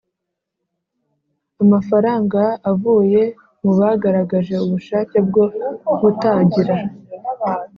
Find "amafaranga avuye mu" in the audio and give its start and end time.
1.63-3.71